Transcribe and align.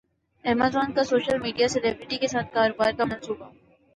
Amazon 0.45 0.93
کا 0.93 1.03
social 1.03 1.39
media 1.39 1.67
celebrity 1.67 2.17
کے 2.17 2.27
ساتھ 2.27 2.53
کاروبار 2.53 2.91
کا 2.97 3.05
منصوبہ 3.05 3.49